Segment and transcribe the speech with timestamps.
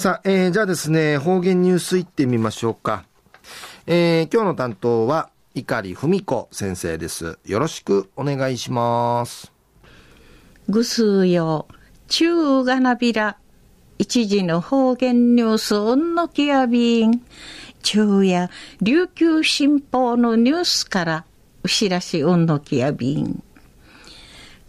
[0.00, 3.04] さあ、えー、じゃあですね、方言ニュースいってみましょうか。
[3.86, 7.38] えー、今日の担当は、碇文子先生です。
[7.44, 9.52] よろしくお願いします。
[10.70, 11.68] ぐすうよ、
[12.08, 13.36] 中がなびら、
[13.98, 17.20] 一時の方言ニュース、うんのきやびん。
[17.82, 18.48] 中夜、
[18.80, 21.24] 琉球新報のニュースから、
[21.62, 23.42] うしらしうんのきやびん。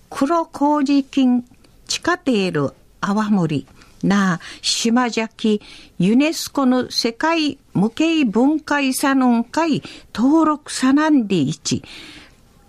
[0.10, 1.46] 黒麹菌、
[1.88, 3.66] 地下テール、泡盛。
[4.06, 5.62] な島崎
[6.00, 9.84] ユネスコの世界無形文化遺産の会
[10.14, 11.84] 登録さなんでいち、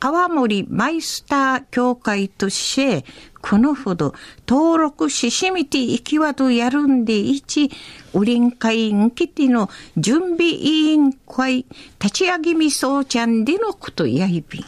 [0.01, 3.05] 泡森マイスター協会として、
[3.41, 4.15] このほど
[4.49, 7.71] 登録ししみていきわとやるんでいち、
[8.13, 11.67] ウリン会んきての準備委員会
[12.01, 14.65] 立ち上げみそうちゃんでのことやいびん。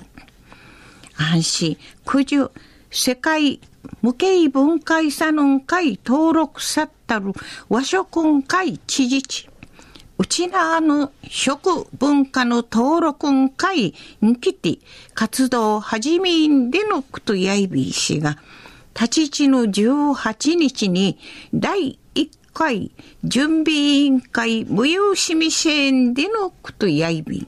[1.16, 2.50] 安心、九十、
[2.90, 3.60] 世界
[4.02, 7.32] 無形文化遺産の会登録さったる
[7.68, 9.48] 和食会知事地。
[10.16, 14.78] うちなあの食文化の登録会にきて
[15.14, 18.38] 活動始めんでのことやいびいしが、
[18.94, 21.18] 立ち地の18日に
[21.52, 22.92] 第1回
[23.24, 27.46] 準備委員会無用しみ支援でのことやいびん。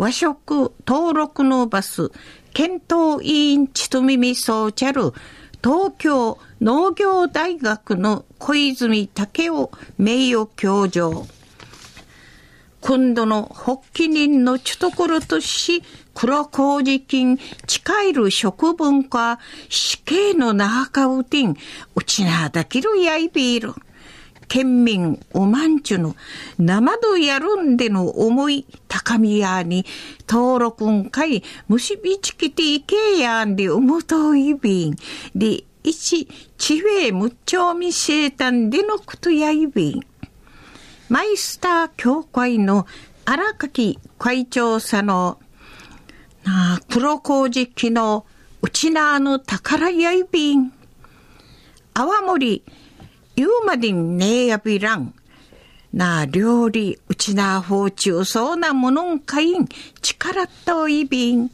[0.00, 2.10] 和食登録のバス
[2.54, 5.12] 検討委員ちとみみそうちゃる
[5.62, 11.26] 東京農業大学の小泉武雄名誉教授。
[12.80, 15.82] 今度の発起人のちところとし、
[16.14, 21.58] 黒麹菌、近いる食文化、死刑の中うてん、
[21.94, 23.74] うちなだけるやいびいる。
[24.50, 26.16] 県民おまんちゅの
[26.58, 29.86] 生どやるんでの思い高みやに
[30.28, 34.96] 登録んかい結びつけていけやんで思といびん。
[35.36, 36.26] で一
[36.58, 40.06] 地平無調味生誕でのことやいびん。
[41.08, 42.88] マイスター協会の
[43.24, 45.38] 荒垣会長さの
[46.42, 48.26] なあ黒麹機の
[48.62, 50.72] うちなあの宝やいびん。
[51.94, 52.64] 泡盛
[53.40, 55.14] ゆうまでんねやびらん。
[55.94, 59.66] な料理、うちな包中そうなものんかいん、
[60.02, 61.50] 力といびん。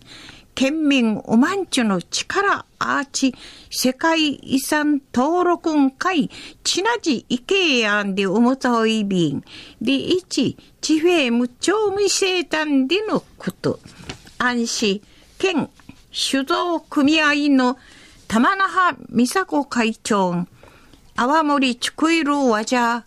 [0.56, 3.34] 県民おまんちゅの力アーチ、
[3.70, 6.28] 世界遺産登録んかい、
[6.64, 9.44] ちなじいけやんでおもといびん。
[9.80, 13.78] で、一、地平無調味生誕でのこと。
[14.38, 15.02] 安心、
[15.38, 15.70] 県
[16.12, 17.78] 酒造組合の
[18.26, 20.46] 玉那覇美佐子会長、
[21.16, 23.06] 泡盛ちくいるわじゃ、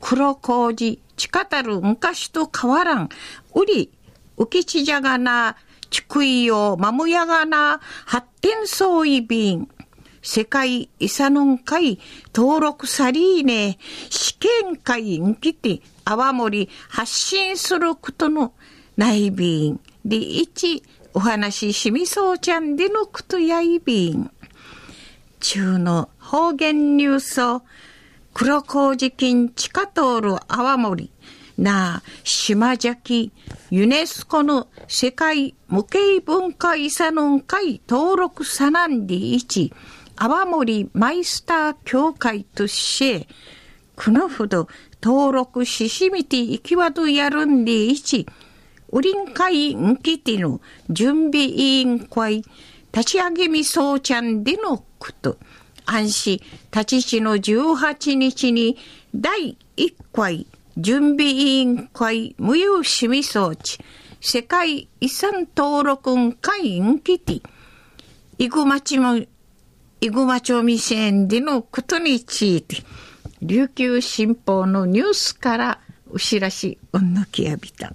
[0.00, 3.08] 黒麹、ちかたる昔と変わらん、
[3.54, 3.90] うり、
[4.36, 5.56] うきちじゃがな、
[5.90, 9.68] ちくいよ、まむやがな、発展そういびん。
[10.22, 11.98] 世界遺産の会。
[12.34, 13.78] 登録さりーね、
[14.10, 18.52] 試験会に来て、泡盛発信することの。
[18.96, 19.80] ないびん。
[20.04, 20.84] で、一、
[21.14, 24.30] お話ししみそうちゃんでのことやいびん。
[25.40, 27.62] 中の方言ニュースを
[28.32, 31.10] 黒麹菌地下通る泡盛。
[31.58, 33.32] なあ島崎
[33.70, 39.72] ユネスコの世界無形文化遺産の会登録さなんでいち。
[40.16, 43.26] 泡盛マイスター協会として
[43.96, 44.68] このほど
[45.02, 48.26] 登録ししみていきわどやるんでいち。
[48.92, 52.42] ウリン会んきての準備委員会。
[52.92, 55.38] 立ち上げみそうちゃんでのこと。
[55.86, 56.40] 安心、
[56.72, 58.76] 立ち地の18日に
[59.14, 60.46] 第1回
[60.76, 63.78] 準備委員会無有市民装置
[64.20, 67.42] 世界遺産登録会員基地、
[68.36, 72.82] イグマチも、イグマ町未線でのことについて、
[73.40, 75.80] 琉球新報のニュースから
[76.10, 77.94] お知らし、うんぬきやびた。